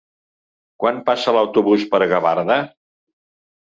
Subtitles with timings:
[0.85, 2.61] Quan passa l'autobús per Gavarda?